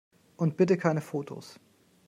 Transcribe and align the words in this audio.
Und 0.35 0.57
bitte 0.57 0.77
keine 0.79 0.99
Fotos! 0.99 1.59